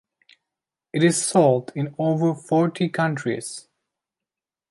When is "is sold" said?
1.03-1.71